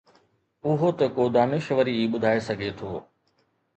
[0.67, 2.89] اهو ته ڪو دانشور ئي ٻڌائي سگهي ٿو.